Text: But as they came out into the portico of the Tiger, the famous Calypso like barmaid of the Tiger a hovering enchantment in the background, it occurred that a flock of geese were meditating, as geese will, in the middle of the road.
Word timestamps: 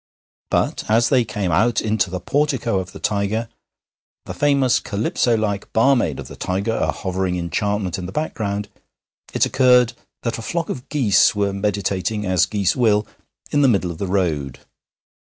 But 0.49 0.83
as 0.89 1.09
they 1.09 1.23
came 1.23 1.51
out 1.51 1.79
into 1.79 2.09
the 2.09 2.19
portico 2.19 2.79
of 2.79 2.91
the 2.91 2.97
Tiger, 2.99 3.47
the 4.25 4.33
famous 4.33 4.79
Calypso 4.79 5.37
like 5.37 5.71
barmaid 5.73 6.19
of 6.19 6.27
the 6.27 6.35
Tiger 6.35 6.73
a 6.73 6.91
hovering 6.91 7.37
enchantment 7.37 7.99
in 7.99 8.07
the 8.07 8.11
background, 8.11 8.67
it 9.31 9.45
occurred 9.45 9.93
that 10.23 10.39
a 10.39 10.41
flock 10.41 10.69
of 10.69 10.89
geese 10.89 11.35
were 11.35 11.53
meditating, 11.53 12.25
as 12.25 12.47
geese 12.47 12.75
will, 12.75 13.05
in 13.51 13.61
the 13.61 13.67
middle 13.67 13.91
of 13.91 13.99
the 13.99 14.07
road. 14.07 14.61